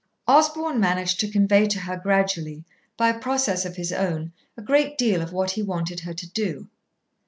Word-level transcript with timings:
Osborn 0.27 0.79
managed 0.79 1.19
to 1.19 1.29
convey 1.29 1.67
to 1.67 1.81
her 1.81 1.95
gradually, 1.95 2.65
by 2.97 3.09
a 3.09 3.19
process 3.19 3.65
of 3.65 3.75
his 3.75 3.93
own, 3.93 4.31
a 4.57 4.61
great 4.63 4.97
deal 4.97 5.21
of 5.21 5.31
what 5.31 5.51
he 5.51 5.61
wanted 5.61 5.99
her 5.99 6.13
to 6.15 6.27
do. 6.27 6.67